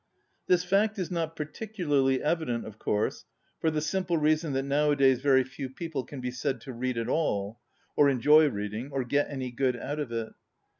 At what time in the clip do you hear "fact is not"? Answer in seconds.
0.63-1.35